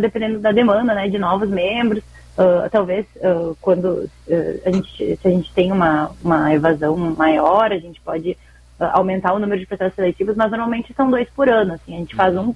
dependendo 0.00 0.40
da 0.40 0.52
demanda, 0.52 0.94
né, 0.94 1.08
de 1.08 1.18
novos 1.18 1.48
membros. 1.48 2.02
Uh, 2.40 2.70
talvez 2.70 3.04
uh, 3.16 3.54
quando 3.60 3.84
uh, 3.86 4.60
a 4.64 4.70
gente, 4.70 5.18
se 5.20 5.28
a 5.28 5.30
gente 5.30 5.52
tem 5.52 5.70
uma, 5.70 6.10
uma 6.24 6.54
evasão 6.54 6.96
maior, 6.96 7.70
a 7.70 7.76
gente 7.76 8.00
pode 8.00 8.34
aumentar 8.78 9.34
o 9.34 9.38
número 9.38 9.60
de 9.60 9.66
processos 9.66 9.94
seletivos, 9.94 10.34
mas 10.34 10.50
normalmente 10.50 10.94
são 10.94 11.10
dois 11.10 11.28
por 11.36 11.50
ano. 11.50 11.74
Assim, 11.74 11.94
a 11.94 11.98
gente 11.98 12.16
faz 12.16 12.34
um 12.34 12.54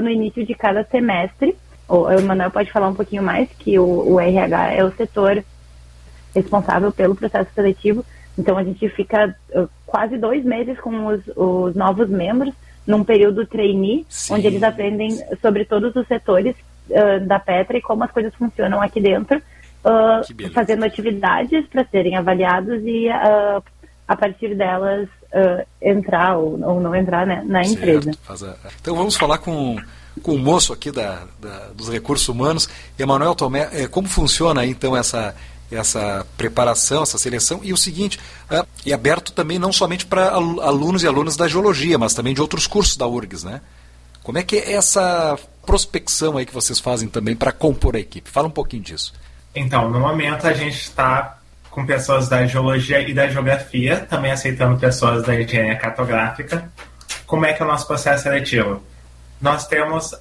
no 0.00 0.08
início 0.08 0.46
de 0.46 0.54
cada 0.54 0.84
semestre. 0.84 1.56
O 1.88 2.08
Emanuel 2.08 2.52
pode 2.52 2.70
falar 2.70 2.86
um 2.86 2.94
pouquinho 2.94 3.22
mais, 3.22 3.48
que 3.58 3.76
o, 3.76 4.12
o 4.12 4.20
RH 4.20 4.74
é 4.74 4.84
o 4.84 4.92
setor 4.92 5.44
responsável 6.32 6.92
pelo 6.92 7.16
processo 7.16 7.50
seletivo. 7.52 8.06
Então 8.38 8.56
a 8.56 8.62
gente 8.62 8.88
fica 8.90 9.34
quase 9.84 10.16
dois 10.16 10.44
meses 10.44 10.78
com 10.78 11.06
os, 11.06 11.20
os 11.34 11.74
novos 11.74 12.08
membros 12.08 12.54
num 12.86 13.02
período 13.02 13.44
trainee, 13.44 14.06
Sim. 14.08 14.34
onde 14.34 14.46
eles 14.46 14.62
aprendem 14.62 15.18
sobre 15.42 15.64
todos 15.64 15.96
os 15.96 16.06
setores 16.06 16.54
uh, 16.90 17.26
da 17.26 17.38
Petra 17.38 17.76
e 17.76 17.82
como 17.82 18.04
as 18.04 18.10
coisas 18.10 18.34
funcionam 18.34 18.80
aqui 18.80 19.00
dentro, 19.00 19.38
uh, 19.38 20.52
fazendo 20.52 20.84
atividades 20.84 21.66
para 21.66 21.84
serem 21.84 22.16
avaliados 22.16 22.82
e 22.84 23.08
uh, 23.08 23.62
a 24.06 24.16
partir 24.16 24.54
delas 24.54 25.08
entrar 25.82 26.38
ou, 26.38 26.58
ou, 26.64 26.80
não 26.80 26.94
entrar 26.94 27.26
né, 27.26 27.42
na 27.44 27.62
empresa. 27.62 28.10
Então 28.80 28.96
vamos 28.96 29.16
falar 29.16 29.36
com, 29.36 29.76
com 30.22 30.34
o 30.34 30.38
moço 30.38 30.72
aqui 30.72 30.90
da, 30.90 31.24
da 31.38 31.68
dos 31.74 31.90
recursos 31.90 32.26
humanos, 32.26 32.70
Emanuel 32.98 33.34
Tomé, 33.34 33.68
é, 33.72 33.86
como 33.86 34.08
funciona 34.08 34.64
então 34.64 34.96
essa 34.96 35.34
essa 35.70 36.24
preparação, 36.36 37.02
essa 37.02 37.18
seleção. 37.18 37.60
E 37.62 37.72
o 37.72 37.76
seguinte, 37.76 38.18
é 38.84 38.92
aberto 38.92 39.32
também 39.32 39.58
não 39.58 39.72
somente 39.72 40.06
para 40.06 40.30
alunos 40.30 41.02
e 41.02 41.06
alunas 41.06 41.36
da 41.36 41.48
geologia, 41.48 41.98
mas 41.98 42.14
também 42.14 42.34
de 42.34 42.40
outros 42.40 42.66
cursos 42.66 42.96
da 42.96 43.06
URGS, 43.06 43.44
né? 43.44 43.60
Como 44.26 44.38
é 44.38 44.42
que 44.42 44.56
é 44.56 44.72
essa 44.72 45.38
prospecção 45.64 46.36
aí 46.36 46.44
que 46.44 46.52
vocês 46.52 46.80
fazem 46.80 47.08
também 47.08 47.36
para 47.36 47.52
compor 47.52 47.94
a 47.94 48.00
equipe? 48.00 48.28
Fala 48.28 48.48
um 48.48 48.50
pouquinho 48.50 48.82
disso. 48.82 49.14
Então, 49.54 49.88
no 49.88 50.00
momento 50.00 50.48
a 50.48 50.52
gente 50.52 50.80
está 50.80 51.38
com 51.70 51.86
pessoas 51.86 52.28
da 52.28 52.44
geologia 52.44 52.98
e 53.08 53.14
da 53.14 53.28
geografia, 53.28 54.00
também 54.00 54.32
aceitando 54.32 54.80
pessoas 54.80 55.22
da 55.22 55.40
engenharia 55.40 55.76
cartográfica. 55.76 56.68
Como 57.24 57.46
é 57.46 57.52
que 57.52 57.62
é 57.62 57.64
o 57.64 57.68
nosso 57.68 57.86
processo 57.86 58.24
seletivo? 58.24 58.82
Nós 59.40 59.68
temos 59.68 60.12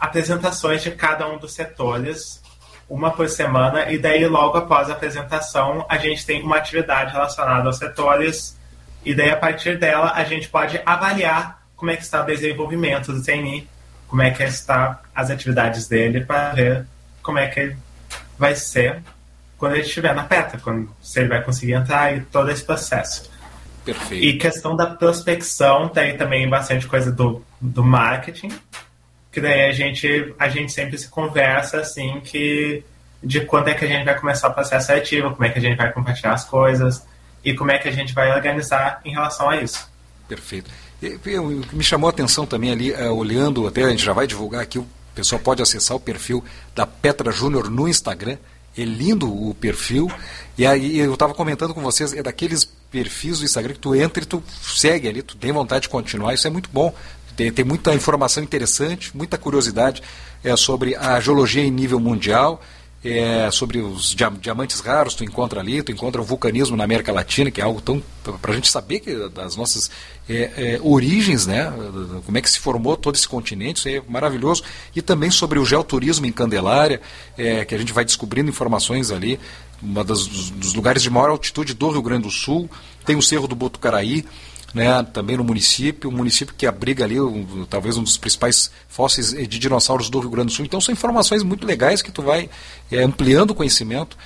apresentações 0.00 0.82
de 0.82 0.90
cada 0.90 1.28
um 1.28 1.38
dos 1.38 1.52
setores, 1.54 2.42
uma 2.90 3.12
por 3.12 3.28
semana, 3.28 3.92
e 3.92 3.96
daí 3.96 4.26
logo 4.26 4.58
após 4.58 4.90
a 4.90 4.94
apresentação 4.94 5.86
a 5.88 5.98
gente 5.98 6.26
tem 6.26 6.42
uma 6.42 6.56
atividade 6.56 7.12
relacionada 7.12 7.68
aos 7.68 7.78
setores, 7.78 8.58
e 9.04 9.14
daí 9.14 9.30
a 9.30 9.36
partir 9.36 9.78
dela 9.78 10.14
a 10.16 10.24
gente 10.24 10.48
pode 10.48 10.82
avaliar 10.84 11.61
como 11.82 11.90
é 11.90 11.96
que 11.96 12.04
está 12.04 12.22
o 12.22 12.26
desenvolvimento 12.26 13.12
do 13.12 13.20
trainee, 13.20 13.66
como 14.06 14.22
é 14.22 14.30
que 14.30 14.44
está 14.44 15.02
as 15.12 15.30
atividades 15.30 15.88
dele 15.88 16.24
para 16.24 16.52
ver 16.52 16.86
como 17.20 17.38
é 17.40 17.48
que 17.48 17.58
ele 17.58 17.76
vai 18.38 18.54
ser 18.54 19.02
quando 19.58 19.72
ele 19.72 19.82
estiver 19.82 20.14
na 20.14 20.22
PETA, 20.22 20.58
quando 20.62 20.88
se 21.02 21.18
ele 21.18 21.30
vai 21.30 21.42
conseguir 21.42 21.72
entrar 21.72 22.16
e 22.16 22.20
todo 22.20 22.52
esse 22.52 22.62
processo. 22.62 23.28
Perfeito. 23.84 24.24
E 24.24 24.38
questão 24.38 24.76
da 24.76 24.86
prospecção, 24.86 25.88
tem 25.88 26.16
também 26.16 26.48
bastante 26.48 26.86
coisa 26.86 27.10
do, 27.10 27.44
do 27.60 27.82
marketing, 27.82 28.50
que 29.32 29.40
daí 29.40 29.68
a 29.68 29.72
gente, 29.72 30.32
a 30.38 30.48
gente 30.48 30.70
sempre 30.70 30.96
se 30.96 31.08
conversa 31.08 31.80
assim 31.80 32.20
que 32.20 32.84
de 33.20 33.40
quando 33.40 33.70
é 33.70 33.74
que 33.74 33.84
a 33.84 33.88
gente 33.88 34.04
vai 34.04 34.16
começar 34.16 34.50
o 34.50 34.54
processo 34.54 34.92
ativo, 34.92 35.32
como 35.32 35.44
é 35.44 35.48
que 35.48 35.58
a 35.58 35.62
gente 35.62 35.76
vai 35.76 35.90
compartilhar 35.90 36.34
as 36.34 36.44
coisas 36.44 37.04
e 37.44 37.52
como 37.54 37.72
é 37.72 37.78
que 37.78 37.88
a 37.88 37.92
gente 37.92 38.14
vai 38.14 38.30
organizar 38.30 39.00
em 39.04 39.10
relação 39.10 39.50
a 39.50 39.56
isso. 39.56 39.90
Perfeito. 40.28 40.70
O 41.02 41.62
que 41.62 41.74
me 41.76 41.82
chamou 41.82 42.08
a 42.08 42.10
atenção 42.10 42.46
também 42.46 42.70
ali, 42.70 42.92
uh, 42.92 43.12
olhando, 43.12 43.66
até 43.66 43.82
a 43.82 43.90
gente 43.90 44.04
já 44.04 44.12
vai 44.12 44.26
divulgar 44.26 44.62
aqui, 44.62 44.78
o 44.78 44.86
pessoal 45.14 45.40
pode 45.40 45.60
acessar 45.60 45.96
o 45.96 46.00
perfil 46.00 46.44
da 46.74 46.86
Petra 46.86 47.32
Júnior 47.32 47.68
no 47.68 47.88
Instagram, 47.88 48.38
é 48.76 48.84
lindo 48.84 49.26
o 49.28 49.52
perfil. 49.54 50.10
E 50.56 50.64
aí 50.64 50.98
eu 50.98 51.12
estava 51.12 51.34
comentando 51.34 51.74
com 51.74 51.82
vocês, 51.82 52.12
é 52.12 52.22
daqueles 52.22 52.64
perfis 52.64 53.40
do 53.40 53.44
Instagram 53.44 53.74
que 53.74 53.80
tu 53.80 53.94
entra 53.94 54.22
e 54.22 54.26
tu 54.26 54.42
segue 54.62 55.08
ali, 55.08 55.22
tu 55.22 55.36
tem 55.36 55.50
vontade 55.50 55.82
de 55.82 55.88
continuar, 55.88 56.34
isso 56.34 56.46
é 56.46 56.50
muito 56.50 56.70
bom. 56.72 56.94
Tem, 57.36 57.50
tem 57.50 57.64
muita 57.64 57.92
informação 57.94 58.42
interessante, 58.42 59.16
muita 59.16 59.36
curiosidade 59.36 60.02
é, 60.44 60.54
sobre 60.56 60.94
a 60.94 61.18
geologia 61.18 61.64
em 61.64 61.70
nível 61.70 61.98
mundial 61.98 62.62
é, 63.04 63.50
sobre 63.50 63.78
os 63.78 64.14
diamantes 64.40 64.80
raros, 64.80 65.14
tu 65.14 65.24
encontra 65.24 65.60
ali, 65.60 65.82
tu 65.82 65.90
encontra 65.90 66.20
o 66.20 66.24
vulcanismo 66.24 66.76
na 66.76 66.84
América 66.84 67.12
Latina, 67.12 67.50
que 67.50 67.60
é 67.60 67.64
algo 67.64 67.80
tão. 67.80 68.02
para 68.40 68.52
a 68.52 68.54
gente 68.54 68.68
saber 68.68 69.00
que 69.00 69.28
das 69.28 69.56
nossas 69.56 69.90
é, 70.28 70.50
é, 70.56 70.80
origens, 70.80 71.46
né, 71.46 71.72
como 72.24 72.38
é 72.38 72.40
que 72.40 72.48
se 72.48 72.60
formou 72.60 72.96
todo 72.96 73.16
esse 73.16 73.26
continente, 73.26 73.78
isso 73.78 73.88
é 73.88 74.02
maravilhoso. 74.08 74.62
E 74.94 75.02
também 75.02 75.30
sobre 75.30 75.58
o 75.58 75.64
geoturismo 75.64 76.26
em 76.26 76.32
Candelária, 76.32 77.00
é, 77.36 77.64
que 77.64 77.74
a 77.74 77.78
gente 77.78 77.92
vai 77.92 78.04
descobrindo 78.04 78.48
informações 78.48 79.10
ali, 79.10 79.38
um 79.82 79.92
dos, 80.04 80.50
dos 80.50 80.74
lugares 80.74 81.02
de 81.02 81.10
maior 81.10 81.30
altitude 81.30 81.74
do 81.74 81.90
Rio 81.90 82.02
Grande 82.02 82.22
do 82.22 82.30
Sul, 82.30 82.70
tem 83.04 83.16
o 83.16 83.22
Cerro 83.22 83.48
do 83.48 83.56
Botucaraí 83.56 84.24
né, 84.74 85.06
também 85.12 85.36
no 85.36 85.44
município, 85.44 86.08
um 86.08 86.12
município 86.12 86.54
que 86.56 86.66
abriga 86.66 87.04
ali 87.04 87.20
um, 87.20 87.66
talvez 87.68 87.96
um 87.96 88.02
dos 88.02 88.16
principais 88.16 88.72
fósseis 88.88 89.32
de 89.32 89.58
dinossauros 89.58 90.08
do 90.08 90.18
Rio 90.20 90.30
Grande 90.30 90.48
do 90.48 90.52
Sul. 90.52 90.64
Então 90.64 90.80
são 90.80 90.92
informações 90.92 91.42
muito 91.42 91.66
legais 91.66 92.00
que 92.00 92.10
tu 92.10 92.22
vai 92.22 92.48
é, 92.90 93.02
ampliando 93.02 93.50
o 93.50 93.54
conhecimento. 93.54 94.16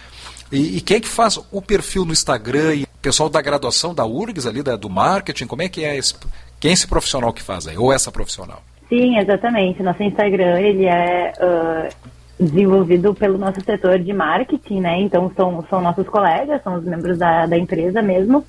E, 0.52 0.76
e, 0.76 0.80
quem 0.80 0.98
é 0.98 1.00
que 1.00 1.08
faz 1.08 1.40
o 1.50 1.60
perfil 1.60 2.04
no 2.04 2.12
Instagram? 2.12 2.74
E 2.74 2.86
pessoal 3.02 3.28
da 3.28 3.42
graduação 3.42 3.94
da 3.94 4.04
URGS 4.04 4.46
ali, 4.46 4.62
da, 4.62 4.76
do 4.76 4.88
marketing, 4.88 5.46
como 5.46 5.62
é 5.62 5.68
que 5.68 5.84
é 5.84 5.96
esse, 5.96 6.14
quem 6.60 6.70
é 6.70 6.74
esse 6.74 6.86
profissional 6.86 7.32
que 7.32 7.42
faz 7.42 7.66
aí, 7.66 7.76
ou 7.76 7.92
essa 7.92 8.12
profissional? 8.12 8.62
Sim, 8.88 9.18
exatamente. 9.18 9.82
Nosso 9.82 10.02
Instagram, 10.02 10.60
ele 10.60 10.86
é 10.86 11.32
uh, 11.40 12.44
desenvolvido 12.44 13.14
pelo 13.14 13.38
nosso 13.38 13.60
setor 13.60 13.98
de 13.98 14.12
marketing, 14.12 14.80
né? 14.80 15.00
Então 15.00 15.32
são, 15.36 15.64
são 15.68 15.80
nossos 15.80 16.08
colegas, 16.08 16.62
são 16.62 16.74
os 16.74 16.84
membros 16.84 17.18
da, 17.18 17.46
da 17.46 17.58
empresa 17.58 18.00
mesmo 18.00 18.44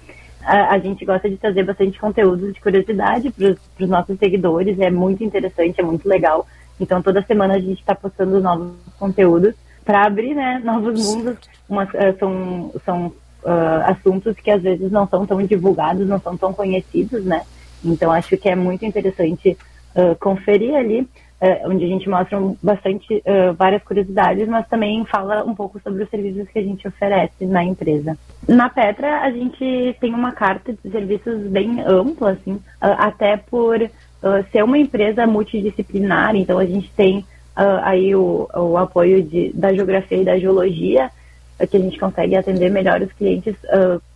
a, 0.48 0.75
a, 0.75 0.80
gente 0.80 1.04
gosta 1.04 1.30
de 1.30 1.36
trazer 1.36 1.63
bastante 1.63 2.00
conteúdo 2.00 2.54
de 2.54 2.62
curiosidade 2.62 3.30
para 3.32 3.56
os 3.80 3.89
nossos 3.89 4.18
seguidores. 4.18 4.80
É 4.80 4.89
muito 4.89 5.24
interessante, 5.24 5.82
é 5.82 5.84
muito 5.84 6.08
legal. 6.08 6.48
Então, 6.80 7.01
toda 7.01 7.22
semana 7.22 7.56
a 7.56 7.60
gente 7.60 7.80
está 7.80 7.94
postando 7.94 8.39
novos 8.39 8.72
conteúdos 8.98 9.54
para 9.84 10.06
abrir 10.06 10.34
né, 10.34 10.62
novos 10.63 11.06
mundos. 11.06 11.38
Umas, 11.68 11.89
uh, 11.89 12.18
são 12.18 12.72
são 12.86 13.08
uh, 13.08 13.92
assuntos 13.92 14.38
que 14.38 14.50
às 14.50 14.62
vezes 14.62 14.89
não 14.89 15.06
são 15.08 15.25
tão 15.25 15.44
divulgados, 15.44 16.08
não 16.08 16.20
são 16.20 16.38
tão 16.38 16.54
conhecidos, 16.54 17.25
né? 17.25 17.44
Então, 17.84 18.12
acho 18.12 18.38
que 18.38 18.48
é 18.48 18.56
muito 18.56 18.86
interessante 18.86 19.58
uh, 19.96 20.16
conferir 20.18 20.75
ali 20.75 21.08
uh, 21.41 21.70
onde 21.70 21.86
a 21.86 21.88
gente 21.88 22.10
mostra 22.10 22.39
bastante 22.62 23.15
uh, 23.15 23.53
várias 23.53 23.84
curiosidades, 23.84 24.48
mas 24.48 24.67
também 24.67 25.06
fala 25.06 25.44
um 25.44 25.56
pouco 25.56 25.79
sobre 25.79 26.03
os 26.03 26.10
serviços 26.10 26.48
que 26.50 26.60
a 26.60 26.63
gente 26.63 26.88
oferece 26.88 27.46
na 27.46 27.63
empresa. 27.63 28.17
Na 28.48 28.70
Petra, 28.70 29.22
a 29.22 29.32
gente 29.32 29.96
tem 30.00 30.13
uma 30.13 30.32
carta 30.32 30.74
de 30.74 30.91
serviços 30.91 31.41
bem 31.48 31.82
ampla, 31.82 32.32
assim, 32.32 32.53
uh, 32.53 32.62
até 32.79 33.38
por 33.38 33.77
ser 34.51 34.63
uma 34.63 34.79
empresa 34.79 35.27
multidisciplinar, 35.27 36.36
então 36.36 36.58
a 36.58 36.65
gente 36.65 36.91
tem 36.94 37.24
aí 37.56 38.15
o, 38.15 38.50
o 38.51 38.75
apoio 38.75 39.22
de, 39.22 39.53
da 39.53 39.72
geografia 39.72 40.17
e 40.17 40.25
da 40.25 40.39
geologia, 40.39 41.12
que 41.70 41.77
a 41.77 41.79
gente 41.79 42.00
consegue 42.00 42.36
atender 42.36 42.72
melhor 42.72 43.00
os 43.00 43.13
clientes 43.13 43.56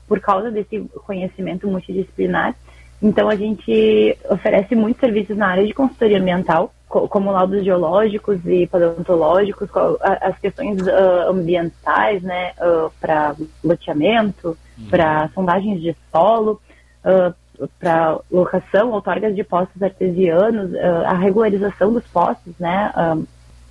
por 0.08 0.20
causa 0.20 0.50
desse 0.50 0.80
conhecimento 1.06 1.68
multidisciplinar. 1.68 2.56
Então, 3.02 3.30
a 3.30 3.36
gente 3.36 4.18
oferece 4.30 4.76
muitos 4.76 5.00
serviços 5.00 5.38
na 5.38 5.48
área 5.48 5.66
de 5.66 5.74
consultoria 5.74 6.20
ambiental, 6.20 6.74
como 6.92 7.32
laudos 7.32 7.64
geológicos 7.64 8.40
e 8.46 8.68
paleontológicos, 8.68 9.70
as 10.02 10.38
questões 10.40 10.82
uh, 10.82 11.30
ambientais, 11.30 12.22
né, 12.22 12.52
uh, 12.60 12.92
para 13.00 13.36
loteamento, 13.64 14.58
uhum. 14.78 14.88
para 14.90 15.30
sondagens 15.30 15.82
de 15.82 15.96
solo, 16.12 16.60
uh, 17.06 17.70
para 17.80 18.20
locação, 18.30 18.92
outorgas 18.92 19.36
de 19.36 19.44
poços 19.44 19.82
artesianos, 19.82 20.74
a 21.06 21.14
regularização 21.14 21.94
dos 21.94 22.04
poços, 22.08 22.54
né, 22.60 22.92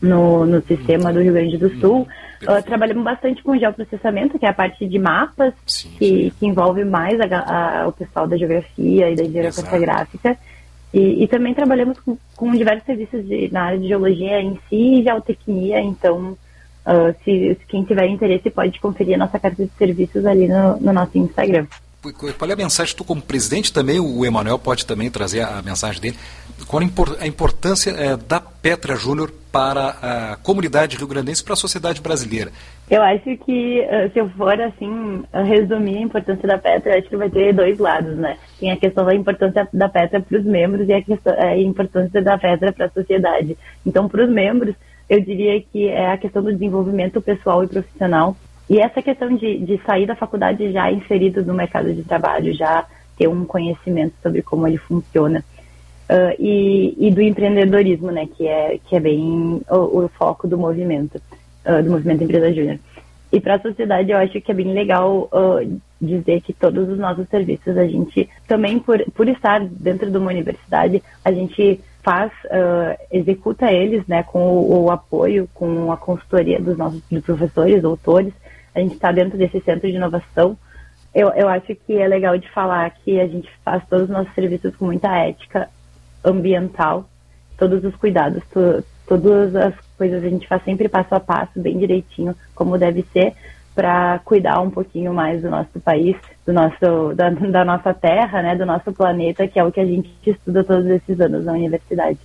no, 0.00 0.46
no 0.46 0.62
sistema 0.62 1.12
do 1.12 1.20
Rio 1.20 1.32
Grande 1.32 1.58
do 1.58 1.68
Sul. 1.80 2.06
Uh, 2.42 2.62
trabalhamos 2.64 3.04
bastante 3.04 3.42
com 3.42 3.58
geoprocessamento, 3.58 4.38
que 4.38 4.46
é 4.46 4.48
a 4.48 4.54
parte 4.54 4.86
de 4.86 4.98
mapas, 4.98 5.52
sim, 5.66 5.90
que, 5.98 6.06
sim. 6.06 6.32
que 6.38 6.46
envolve 6.46 6.84
mais 6.84 7.18
a, 7.20 7.82
a, 7.82 7.88
o 7.88 7.92
pessoal 7.92 8.26
da 8.26 8.36
geografia 8.36 9.10
e 9.10 9.14
da 9.14 9.24
engenharia 9.24 9.52
cartográfica. 9.52 10.38
E, 10.92 11.22
e, 11.22 11.28
também 11.28 11.54
trabalhamos 11.54 12.00
com, 12.00 12.18
com 12.36 12.50
diversos 12.50 12.84
serviços 12.84 13.24
de, 13.24 13.48
na 13.52 13.62
área 13.62 13.78
de 13.78 13.86
geologia 13.86 14.40
em 14.40 14.58
si 14.68 15.00
e 15.00 15.02
geotecnia, 15.04 15.80
então 15.80 16.32
uh, 16.84 17.14
se, 17.24 17.54
se, 17.54 17.66
quem 17.68 17.84
tiver 17.84 18.08
interesse 18.08 18.50
pode 18.50 18.80
conferir 18.80 19.14
a 19.14 19.18
nossa 19.18 19.38
carta 19.38 19.64
de 19.64 19.70
serviços 19.78 20.26
ali 20.26 20.48
no, 20.48 20.80
no 20.80 20.92
nosso 20.92 21.16
Instagram. 21.16 21.66
Qual 22.38 22.50
é 22.50 22.52
a 22.54 22.56
mensagem? 22.56 22.96
Tu, 22.96 23.04
como 23.04 23.20
presidente, 23.20 23.72
também, 23.72 24.00
o 24.00 24.24
Emanuel 24.24 24.58
pode 24.58 24.86
também 24.86 25.10
trazer 25.10 25.42
a 25.42 25.60
mensagem 25.60 26.00
dele. 26.00 26.16
Qual 26.66 26.82
a 26.82 27.26
importância 27.26 27.90
é, 27.90 28.16
da 28.16 28.40
Petra 28.40 28.96
Júnior 28.96 29.30
para 29.52 29.96
a 30.00 30.36
comunidade 30.36 30.96
rio-grandense 30.96 31.44
para 31.44 31.52
a 31.52 31.56
sociedade 31.56 32.00
brasileira? 32.00 32.52
Eu 32.90 33.02
acho 33.02 33.36
que, 33.44 33.86
se 34.12 34.18
eu 34.18 34.28
for, 34.30 34.58
assim, 34.60 35.22
resumir 35.46 35.98
a 35.98 36.02
importância 36.02 36.48
da 36.48 36.58
Petra, 36.58 36.98
acho 36.98 37.08
que 37.08 37.16
vai 37.16 37.28
ter 37.28 37.52
dois 37.52 37.78
lados, 37.78 38.16
né? 38.16 38.38
Tem 38.58 38.72
a 38.72 38.76
questão 38.76 39.04
da 39.04 39.14
importância 39.14 39.68
da 39.72 39.88
Petra 39.88 40.20
para 40.20 40.38
os 40.38 40.44
membros 40.44 40.88
e 40.88 40.92
a, 40.92 41.02
questão, 41.02 41.34
a 41.38 41.56
importância 41.56 42.22
da 42.22 42.38
Petra 42.38 42.72
para 42.72 42.86
a 42.86 42.90
sociedade. 42.90 43.56
Então, 43.84 44.08
para 44.08 44.24
os 44.24 44.30
membros, 44.30 44.74
eu 45.08 45.20
diria 45.20 45.60
que 45.60 45.88
é 45.88 46.12
a 46.12 46.16
questão 46.16 46.42
do 46.42 46.52
desenvolvimento 46.52 47.20
pessoal 47.20 47.62
e 47.62 47.68
profissional 47.68 48.36
e 48.70 48.78
essa 48.78 49.02
questão 49.02 49.34
de, 49.34 49.58
de 49.58 49.82
sair 49.84 50.06
da 50.06 50.14
faculdade 50.14 50.70
já 50.70 50.92
inserido 50.92 51.44
no 51.44 51.52
mercado 51.52 51.92
de 51.92 52.04
trabalho, 52.04 52.54
já 52.54 52.86
ter 53.18 53.26
um 53.26 53.44
conhecimento 53.44 54.14
sobre 54.22 54.42
como 54.42 54.64
ele 54.64 54.78
funciona. 54.78 55.44
Uh, 56.08 56.34
e, 56.38 56.96
e, 56.96 57.10
do 57.10 57.20
empreendedorismo, 57.20 58.12
né, 58.12 58.28
que 58.36 58.46
é, 58.46 58.78
que 58.88 58.94
é 58.94 59.00
bem 59.00 59.60
o, 59.68 60.04
o 60.04 60.08
foco 60.08 60.46
do 60.46 60.56
movimento, 60.56 61.20
uh, 61.66 61.82
do 61.82 61.90
movimento 61.90 62.22
Empresa 62.22 62.52
Júnior. 62.52 62.78
E 63.32 63.40
para 63.40 63.56
a 63.56 63.60
sociedade, 63.60 64.12
eu 64.12 64.18
acho 64.18 64.40
que 64.40 64.50
é 64.50 64.54
bem 64.54 64.72
legal 64.72 65.28
uh, 65.32 65.80
dizer 66.00 66.40
que 66.40 66.52
todos 66.52 66.88
os 66.88 66.98
nossos 66.98 67.28
serviços, 67.28 67.76
a 67.76 67.86
gente 67.86 68.28
também, 68.46 68.78
por, 68.78 69.04
por 69.12 69.28
estar 69.28 69.60
dentro 69.64 70.10
de 70.10 70.16
uma 70.16 70.30
universidade, 70.30 71.02
a 71.24 71.32
gente 71.32 71.80
faz, 72.02 72.32
executa 73.12 73.70
eles, 73.70 74.06
né, 74.06 74.22
com 74.22 74.38
o, 74.38 74.84
o, 74.84 74.90
apoio, 74.90 75.46
com 75.52 75.92
a 75.92 75.98
consultoria 75.98 76.58
dos 76.58 76.78
nossos 76.78 77.02
professores, 77.22 77.82
doutores, 77.82 78.32
a 78.74 78.80
gente 78.80 78.94
está 78.94 79.12
dentro 79.12 79.36
desse 79.36 79.60
centro 79.60 79.88
de 79.88 79.96
inovação. 79.96 80.56
Eu, 81.14 81.28
eu 81.30 81.48
acho 81.48 81.74
que 81.74 81.94
é 81.94 82.06
legal 82.06 82.38
de 82.38 82.48
falar 82.50 82.88
que 82.90 83.20
a 83.20 83.26
gente 83.26 83.50
faz 83.64 83.82
todos 83.88 84.04
os 84.04 84.10
nossos 84.10 84.32
serviços 84.34 84.74
com 84.76 84.86
muita 84.86 85.08
ética 85.16 85.68
ambiental, 86.24 87.08
todos 87.58 87.84
os 87.84 87.94
cuidados, 87.96 88.42
to, 88.52 88.84
todas 89.06 89.56
as 89.56 89.74
coisas 89.98 90.22
a 90.22 90.28
gente 90.28 90.46
faz 90.46 90.62
sempre 90.64 90.88
passo 90.88 91.14
a 91.14 91.20
passo, 91.20 91.60
bem 91.60 91.78
direitinho, 91.78 92.34
como 92.54 92.78
deve 92.78 93.04
ser, 93.12 93.34
para 93.74 94.20
cuidar 94.20 94.60
um 94.60 94.70
pouquinho 94.70 95.12
mais 95.12 95.42
do 95.42 95.50
nosso 95.50 95.80
país, 95.80 96.16
do 96.46 96.52
nosso, 96.52 97.14
da, 97.14 97.30
da, 97.30 97.64
nossa 97.64 97.92
terra, 97.92 98.42
né, 98.42 98.54
do 98.54 98.66
nosso 98.66 98.92
planeta, 98.92 99.48
que 99.48 99.58
é 99.58 99.64
o 99.64 99.72
que 99.72 99.80
a 99.80 99.84
gente 99.84 100.10
estuda 100.24 100.62
todos 100.62 100.86
esses 100.86 101.20
anos 101.20 101.44
na 101.44 101.52
universidade. 101.52 102.18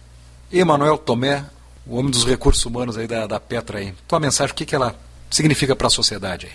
Emanuel 0.51 0.97
Tomé, 0.97 1.43
o 1.87 1.97
homem 1.97 2.11
dos 2.11 2.25
recursos 2.25 2.65
humanos 2.65 2.97
aí 2.97 3.07
da, 3.07 3.25
da 3.25 3.39
Petra 3.39 3.79
aí. 3.79 3.93
Tua 4.07 4.19
mensagem, 4.19 4.53
o 4.53 4.55
que, 4.55 4.65
que 4.65 4.75
ela 4.75 4.95
significa 5.29 5.75
para 5.75 5.87
a 5.87 5.89
sociedade? 5.89 6.49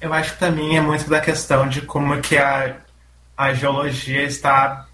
Eu 0.00 0.12
acho 0.12 0.32
que 0.32 0.38
para 0.38 0.50
mim 0.50 0.76
é 0.76 0.80
muito 0.80 1.08
da 1.08 1.20
questão 1.20 1.68
de 1.68 1.82
como 1.82 2.20
que 2.20 2.36
a, 2.36 2.76
a 3.36 3.54
geologia 3.54 4.22
está 4.22 4.86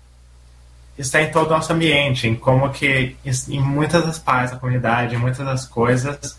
está 0.98 1.22
em 1.22 1.30
todo 1.30 1.46
o 1.46 1.50
nosso 1.50 1.72
ambiente, 1.72 2.26
em 2.26 2.34
como 2.34 2.70
que 2.70 3.16
em 3.24 3.60
muitas 3.60 4.04
das 4.04 4.18
partes 4.18 4.50
da 4.50 4.56
comunidade, 4.58 5.14
em 5.14 5.18
muitas 5.18 5.46
das 5.46 5.64
coisas, 5.64 6.36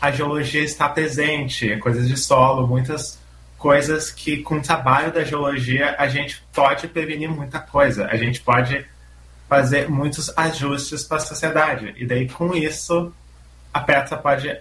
a 0.00 0.10
geologia 0.10 0.62
está 0.62 0.88
presente, 0.88 1.76
coisas 1.76 2.08
de 2.08 2.16
solo, 2.16 2.66
muitas 2.66 3.18
coisas 3.58 4.10
que 4.10 4.38
com 4.38 4.56
o 4.56 4.62
trabalho 4.62 5.12
da 5.12 5.24
geologia 5.24 5.94
a 5.98 6.08
gente 6.08 6.42
pode 6.54 6.88
prevenir 6.88 7.28
muita 7.28 7.58
coisa, 7.58 8.06
a 8.06 8.16
gente 8.16 8.40
pode 8.40 8.86
fazer 9.48 9.90
muitos 9.90 10.30
ajustes 10.36 11.04
para 11.04 11.16
a 11.16 11.20
sociedade 11.20 11.94
e 11.96 12.06
daí 12.06 12.28
com 12.28 12.54
isso 12.54 13.12
a 13.74 13.80
Petra 13.80 14.16
pode 14.16 14.56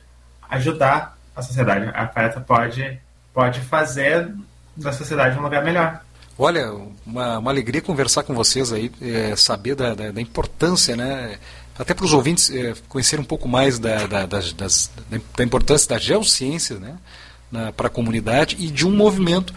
ajudar 0.50 1.17
a 1.38 1.42
sociedade. 1.42 1.92
A 1.94 2.06
PETA 2.06 2.42
pode, 2.42 3.00
pode 3.34 3.62
fazer 3.62 4.34
da 4.76 4.92
sociedade 4.92 5.38
um 5.38 5.42
lugar 5.42 5.64
melhor. 5.64 6.02
Olha, 6.38 6.72
uma, 7.06 7.40
uma 7.40 7.52
alegria 7.52 7.82
conversar 7.82 8.24
com 8.24 8.34
vocês 8.34 8.72
aí, 8.72 8.92
é, 9.02 9.36
saber 9.36 9.76
da, 9.76 9.94
da, 9.94 10.12
da, 10.12 10.22
importância, 10.22 10.96
né? 10.96 11.38
Até 11.78 11.94
para 11.94 12.06
os 12.06 12.14
ouvintes 12.14 12.50
é, 12.52 12.74
conhecer 12.90 13.20
um 13.20 13.24
pouco 13.24 13.48
mais 13.48 13.80
da, 13.80 14.06
da, 14.06 14.26
das, 14.26 14.54
das, 14.54 14.92
da 15.36 15.44
importância 15.44 15.90
da 15.90 15.98
geociência 15.98 16.78
né? 16.78 16.96
para 17.76 17.88
a 17.88 17.90
comunidade 17.90 18.56
e 18.60 18.70
de 18.70 18.86
um 18.86 18.92
movimento 18.92 19.54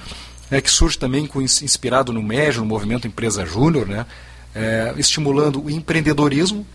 né, 0.51 0.61
que 0.61 0.71
surge 0.71 0.99
também 0.99 1.27
com, 1.27 1.41
inspirado 1.41 2.13
no 2.13 2.23
MEG, 2.23 2.59
no 2.59 2.67
movimento 2.67 3.07
Empresa 3.07 3.45
Júnior, 3.47 3.87
né? 3.87 4.07
É, 4.53 4.93
estimulando 4.97 5.65
o 5.65 5.71
empreendedorismo, 5.71 6.67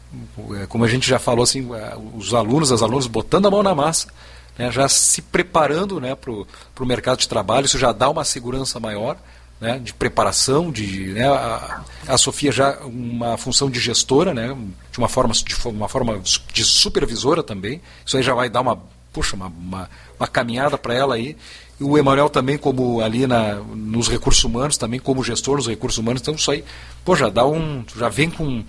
é, 0.62 0.66
como 0.66 0.86
a 0.86 0.88
gente 0.88 1.10
já 1.10 1.20
falou, 1.20 1.44
assim, 1.44 1.68
os 2.16 2.34
alunos, 2.34 2.72
as 2.72 2.82
alunas 2.82 3.06
botando 3.06 3.48
a 3.48 3.52
mão 3.52 3.62
na 3.62 3.76
massa, 3.76 4.08
né, 4.58 4.72
já 4.72 4.88
se 4.88 5.22
preparando 5.22 6.00
né, 6.00 6.16
para 6.16 6.32
o 6.32 6.86
mercado 6.86 7.20
de 7.20 7.28
trabalho, 7.28 7.66
isso 7.66 7.78
já 7.78 7.92
dá 7.92 8.10
uma 8.10 8.24
segurança 8.24 8.80
maior 8.80 9.18
né, 9.60 9.80
de 9.80 9.94
preparação, 9.94 10.72
de 10.72 11.14
né, 11.14 11.28
a, 11.28 11.84
a, 12.08 12.18
Sofia 12.18 12.52
já 12.52 12.78
uma 12.80 13.38
função 13.38 13.70
de 13.70 13.80
gestora, 13.80 14.34
né, 14.34 14.56
de 14.92 14.98
uma 14.98 15.08
forma 15.08 15.34
de 15.34 15.56
uma 15.68 15.88
forma 15.88 16.22
de 16.52 16.64
supervisora 16.64 17.42
também. 17.42 17.82
Isso 18.06 18.18
aí 18.18 18.24
já 18.24 18.34
vai 18.34 18.50
dar 18.50 18.62
uma 18.62 18.80
puxa 19.14 19.36
uma, 19.36 19.48
uma, 19.48 19.90
uma 20.20 20.28
caminhada 20.28 20.78
para 20.78 20.94
ela 20.94 21.16
aí. 21.16 21.38
E 21.80 21.84
o 21.84 21.98
Emanuel 21.98 22.30
também 22.30 22.58
como 22.58 23.02
ali 23.02 23.26
na, 23.26 23.56
nos 23.56 24.08
recursos 24.10 24.44
humanos, 24.44 24.78
também 24.78 25.00
como 25.00 25.24
gestor 25.24 25.58
nos 25.58 25.68
recursos 25.68 25.98
humanos, 25.98 26.22
então 26.22 26.36
isso 26.36 26.52
aí, 26.52 26.64
pô, 27.04 27.16
já 27.16 27.30
dá 27.30 27.46
um, 27.46 27.84
já 27.98 28.10
vem 28.10 28.30
com 28.30 28.64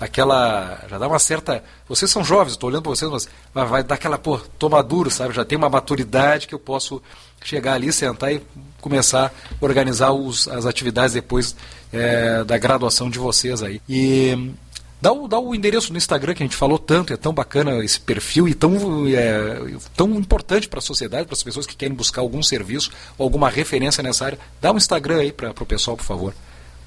aquela. 0.00 0.80
Já 0.88 0.98
dá 0.98 1.08
uma 1.08 1.18
certa. 1.18 1.62
Vocês 1.88 2.10
são 2.10 2.24
jovens, 2.24 2.52
estou 2.52 2.68
olhando 2.68 2.82
para 2.82 2.90
vocês, 2.90 3.10
mas 3.10 3.28
vai, 3.68 3.82
dar 3.82 3.94
aquela, 3.94 4.18
pô, 4.18 4.38
tô 4.58 4.68
sabe? 5.10 5.34
Já 5.34 5.44
tem 5.44 5.56
uma 5.56 5.68
maturidade 5.68 6.46
que 6.46 6.54
eu 6.54 6.58
posso 6.58 7.02
chegar 7.44 7.74
ali, 7.74 7.92
sentar 7.92 8.32
e 8.32 8.40
começar 8.80 9.26
a 9.26 9.64
organizar 9.64 10.12
os, 10.12 10.48
as 10.48 10.66
atividades 10.66 11.14
depois 11.14 11.54
é, 11.92 12.44
da 12.44 12.56
graduação 12.58 13.10
de 13.10 13.18
vocês 13.18 13.62
aí. 13.62 13.80
E 13.88 14.52
dá 15.00 15.12
o, 15.12 15.28
dá 15.28 15.38
o 15.38 15.54
endereço 15.54 15.92
no 15.92 15.98
Instagram 15.98 16.34
que 16.34 16.42
a 16.42 16.46
gente 16.46 16.56
falou 16.56 16.78
tanto, 16.78 17.12
é 17.12 17.16
tão 17.16 17.32
bacana 17.32 17.84
esse 17.84 18.00
perfil 18.00 18.48
e 18.48 18.54
tão, 18.54 19.06
é, 19.08 19.76
tão 19.96 20.10
importante 20.14 20.68
para 20.68 20.78
a 20.78 20.82
sociedade, 20.82 21.26
para 21.26 21.34
as 21.34 21.42
pessoas 21.42 21.66
que 21.66 21.76
querem 21.76 21.94
buscar 21.94 22.20
algum 22.20 22.42
serviço 22.42 22.90
ou 23.18 23.24
alguma 23.24 23.48
referência 23.48 24.02
nessa 24.02 24.24
área. 24.24 24.38
Dá 24.60 24.72
um 24.72 24.76
Instagram 24.76 25.18
aí 25.18 25.32
para 25.32 25.50
o 25.50 25.66
pessoal, 25.66 25.96
por 25.96 26.04
favor, 26.04 26.34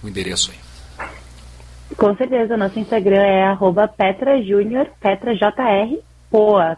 o 0.04 0.08
endereço 0.08 0.52
aí. 0.52 0.75
Com 1.98 2.14
certeza, 2.18 2.58
nosso 2.58 2.78
Instagram 2.78 3.24
é 3.24 3.44
arroba 3.44 3.88
Petra 3.88 4.42
Junior, 4.44 4.88
Petra 5.00 5.34
JR, 5.34 5.98
POA. 6.30 6.78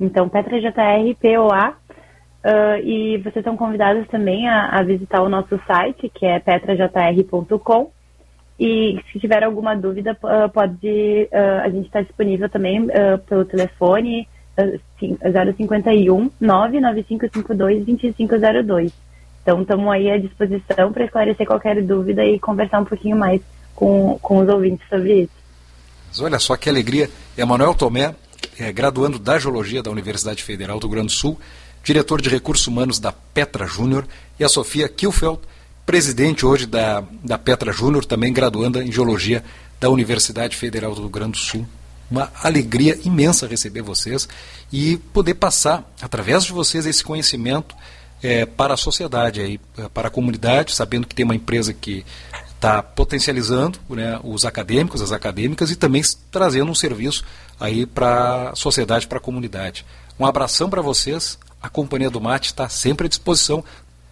Então, 0.00 0.28
Petra 0.28 0.60
JR, 0.60 1.14
POA. 1.20 1.74
Uh, 2.44 2.78
e 2.84 3.18
vocês 3.18 3.44
são 3.44 3.56
convidados 3.56 4.06
também 4.08 4.48
a, 4.48 4.68
a, 4.78 4.82
visitar 4.82 5.22
o 5.22 5.28
nosso 5.28 5.60
site, 5.66 6.08
que 6.08 6.26
é 6.26 6.38
petrajr.com. 6.40 7.90
E 8.58 9.00
se 9.12 9.20
tiver 9.20 9.44
alguma 9.44 9.76
dúvida, 9.76 10.16
uh, 10.22 10.48
pode. 10.52 11.28
Uh, 11.32 11.60
a 11.62 11.68
gente 11.70 11.86
está 11.86 12.00
disponível 12.00 12.48
também 12.48 12.86
pelo 13.28 13.44
telefone 13.44 14.28
uh, 14.58 15.54
051 15.56 16.30
99552 16.40 17.84
2502. 17.84 18.92
Então, 19.42 19.62
estamos 19.62 19.88
aí 19.92 20.10
à 20.10 20.18
disposição 20.18 20.92
para 20.92 21.04
esclarecer 21.04 21.46
qualquer 21.46 21.80
dúvida 21.82 22.24
e 22.24 22.38
conversar 22.38 22.80
um 22.80 22.84
pouquinho 22.84 23.16
mais 23.16 23.40
com, 23.76 24.18
com 24.20 24.38
os 24.38 24.48
ouvintes 24.48 24.88
sobre 24.88 25.22
isso. 25.22 25.32
Mas 26.08 26.20
olha 26.20 26.38
só 26.38 26.56
que 26.56 26.68
alegria. 26.68 27.08
Emanuel 27.36 27.74
Tomé, 27.74 28.14
é, 28.58 28.72
graduando 28.72 29.18
da 29.18 29.38
Geologia 29.38 29.82
da 29.82 29.90
Universidade 29.90 30.42
Federal 30.42 30.80
do 30.80 30.86
Rio 30.86 30.94
Grande 30.94 31.08
do 31.08 31.12
Sul, 31.12 31.38
diretor 31.84 32.20
de 32.20 32.28
Recursos 32.28 32.66
Humanos 32.66 32.98
da 32.98 33.12
Petra 33.12 33.66
Júnior, 33.66 34.08
e 34.40 34.44
a 34.44 34.48
Sofia 34.48 34.88
Kielfeld, 34.88 35.38
presidente 35.84 36.44
hoje 36.44 36.66
da, 36.66 37.04
da 37.22 37.38
Petra 37.38 37.70
Júnior, 37.70 38.04
também 38.04 38.32
graduanda 38.32 38.82
em 38.82 38.90
Geologia 38.90 39.44
da 39.78 39.90
Universidade 39.90 40.56
Federal 40.56 40.94
do 40.94 41.02
Rio 41.02 41.10
Grande 41.10 41.32
do 41.32 41.38
Sul. 41.38 41.66
Uma 42.10 42.30
alegria 42.42 42.98
imensa 43.04 43.46
receber 43.46 43.82
vocês 43.82 44.28
e 44.72 44.96
poder 45.12 45.34
passar, 45.34 45.88
através 46.00 46.44
de 46.44 46.52
vocês, 46.52 46.86
esse 46.86 47.04
conhecimento 47.04 47.74
é, 48.22 48.46
para 48.46 48.74
a 48.74 48.76
sociedade, 48.76 49.40
aí, 49.40 49.60
para 49.92 50.08
a 50.08 50.10
comunidade, 50.10 50.74
sabendo 50.74 51.06
que 51.06 51.14
tem 51.14 51.24
uma 51.24 51.34
empresa 51.34 51.74
que 51.74 52.04
está 52.56 52.82
potencializando 52.82 53.78
né, 53.88 54.18
os 54.24 54.44
acadêmicos, 54.44 55.00
as 55.00 55.12
acadêmicas 55.12 55.70
e 55.70 55.76
também 55.76 56.02
trazendo 56.30 56.70
um 56.70 56.74
serviço 56.74 57.24
aí 57.60 57.86
para 57.86 58.50
a 58.50 58.56
sociedade, 58.56 59.06
para 59.06 59.18
a 59.18 59.20
comunidade. 59.20 59.84
Um 60.18 60.26
abração 60.26 60.68
para 60.68 60.82
vocês. 60.82 61.38
A 61.62 61.68
Companhia 61.68 62.10
do 62.10 62.20
Mate 62.20 62.46
está 62.46 62.68
sempre 62.68 63.06
à 63.06 63.08
disposição. 63.08 63.62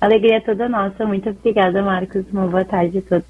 Alegria 0.01 0.41
toda 0.41 0.69
nossa. 0.69 1.05
Muito 1.07 1.29
obrigada, 1.31 1.83
Marcos. 1.83 2.25
Uma 2.33 2.47
boa 2.47 2.65
tarde 2.65 2.99
a 2.99 3.03
todos. 3.03 3.27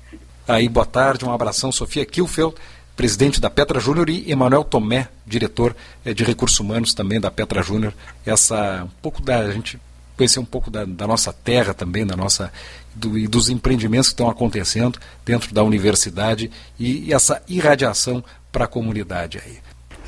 Aí, 0.47 0.69
boa 0.69 0.87
tarde. 0.87 1.25
Um 1.25 1.33
abração, 1.33 1.71
Sofia 1.71 2.05
Kilfeld, 2.05 2.55
presidente 2.97 3.41
da 3.41 3.49
Petra 3.49 3.79
Júnior, 3.79 4.11
e 4.11 4.31
Emanuel 4.31 4.65
Tomé, 4.65 5.09
diretor 5.27 5.75
eh, 6.05 6.13
de 6.13 6.25
recursos 6.25 6.59
humanos 6.59 6.93
também 6.93 7.21
da 7.21 7.31
Petra 7.31 7.63
Júnior. 7.63 7.95
Essa 8.27 8.85
um 8.85 9.01
pouco 9.01 9.23
da 9.23 9.51
gente 9.53 9.79
conhecer 10.17 10.41
um 10.41 10.45
pouco 10.45 10.71
da, 10.71 10.85
da 10.85 11.07
nossa 11.07 11.33
terra 11.33 11.75
também, 11.75 12.07
da 12.07 12.17
nossa 12.17 12.53
do, 12.95 13.19
e 13.19 13.27
dos 13.27 13.49
empreendimentos 13.49 14.09
que 14.09 14.15
estão 14.15 14.31
acontecendo 14.31 14.99
dentro 15.25 15.55
da 15.55 15.63
universidade 15.63 16.51
e, 16.79 17.09
e 17.09 17.13
essa 17.13 17.43
irradiação 17.49 18.25
para 18.53 18.65
a 18.65 18.69
comunidade 18.69 19.41
aí. 19.45 19.59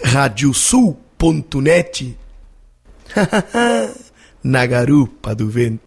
Radiosul.net 0.04 2.16
Na 4.42 4.66
garupa 4.66 5.34
do 5.34 5.48
vento. 5.48 5.80